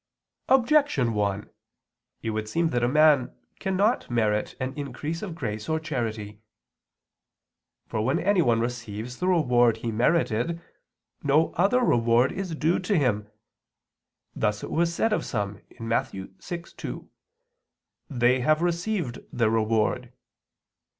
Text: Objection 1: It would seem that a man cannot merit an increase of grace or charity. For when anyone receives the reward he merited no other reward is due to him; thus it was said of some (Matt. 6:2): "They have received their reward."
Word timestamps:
Objection 0.49 1.13
1: 1.13 1.47
It 2.23 2.29
would 2.31 2.49
seem 2.49 2.69
that 2.69 2.81
a 2.83 2.87
man 2.87 3.37
cannot 3.59 4.09
merit 4.09 4.55
an 4.59 4.73
increase 4.73 5.21
of 5.21 5.35
grace 5.35 5.69
or 5.69 5.79
charity. 5.79 6.41
For 7.85 8.01
when 8.03 8.17
anyone 8.17 8.59
receives 8.61 9.19
the 9.19 9.27
reward 9.27 9.77
he 9.77 9.91
merited 9.91 10.59
no 11.21 11.53
other 11.53 11.83
reward 11.83 12.31
is 12.31 12.55
due 12.55 12.79
to 12.79 12.97
him; 12.97 13.29
thus 14.35 14.63
it 14.63 14.71
was 14.71 14.91
said 14.91 15.13
of 15.13 15.23
some 15.23 15.61
(Matt. 15.79 16.11
6:2): 16.13 17.07
"They 18.09 18.39
have 18.39 18.63
received 18.63 19.19
their 19.31 19.51
reward." 19.51 20.11